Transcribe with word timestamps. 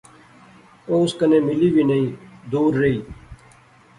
او 0.89 0.95
اس 1.05 1.11
کنے 1.19 1.39
ملی 1.47 1.69
وی 1.73 1.83
نئیں، 1.89 2.07
دور 2.51 2.71
رہی 2.81 2.97